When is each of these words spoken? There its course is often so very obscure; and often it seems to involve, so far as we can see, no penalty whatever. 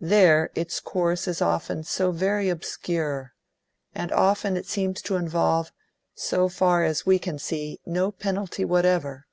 There 0.00 0.48
its 0.54 0.78
course 0.78 1.26
is 1.26 1.42
often 1.42 1.82
so 1.82 2.12
very 2.12 2.48
obscure; 2.48 3.32
and 3.92 4.12
often 4.12 4.56
it 4.56 4.66
seems 4.66 5.02
to 5.02 5.16
involve, 5.16 5.72
so 6.14 6.48
far 6.48 6.84
as 6.84 7.04
we 7.04 7.18
can 7.18 7.36
see, 7.40 7.80
no 7.84 8.12
penalty 8.12 8.64
whatever. 8.64 9.26